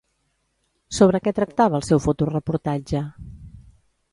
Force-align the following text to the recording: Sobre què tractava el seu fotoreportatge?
Sobre 0.99 1.19
què 1.27 1.33
tractava 1.39 1.79
el 1.81 1.85
seu 1.91 2.01
fotoreportatge? 2.07 3.03